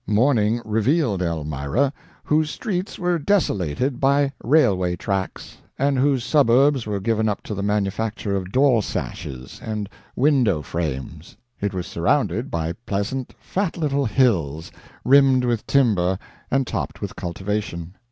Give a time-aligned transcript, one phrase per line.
[0.07, 1.93] Morning revealed Elmira,
[2.23, 7.61] whose streets were desolated by railway tracks, and whose suburbs were given up to the
[7.61, 11.37] manufacture of door sashes and window frames.
[11.61, 14.71] It was surrounded by pleasant, fat, little hills,
[15.05, 16.17] rimmed with timber
[16.49, 17.93] and topped with cultivation.